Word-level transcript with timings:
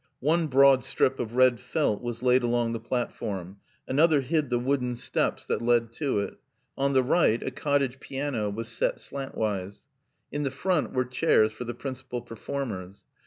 One 0.21 0.47
broad 0.47 0.83
strip 0.83 1.19
of 1.19 1.35
red 1.35 1.59
felt 1.59 2.01
was 2.01 2.23
laid 2.23 2.41
along 2.41 2.71
the 2.71 2.79
platform, 2.79 3.57
another 3.87 4.21
hid 4.21 4.49
the 4.49 4.57
wooden 4.57 4.95
steps 4.95 5.45
that 5.45 5.61
led 5.61 5.91
to 5.93 6.21
it. 6.21 6.39
On 6.75 6.93
the 6.93 7.03
right 7.03 7.43
a 7.43 7.51
cottage 7.51 7.99
piano 7.99 8.49
was 8.49 8.67
set 8.67 8.95
slantwise. 8.99 9.85
In 10.31 10.41
the 10.41 10.49
front 10.49 10.91
were 10.93 11.05
chairs 11.05 11.51
for 11.51 11.65
the 11.65 11.75
principal 11.75 12.23
performers. 12.23 13.05